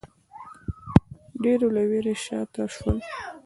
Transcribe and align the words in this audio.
ډېرو 1.43 1.67
له 1.75 1.81
وېرې 1.89 2.15
شا 2.25 2.39
ته 2.53 2.61
شول 2.75 2.97